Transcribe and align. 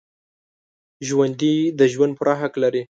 ژوندي 1.07 1.55
د 1.79 1.81
ژوند 1.93 2.13
پوره 2.17 2.33
حق 2.41 2.53
لري 2.63 2.83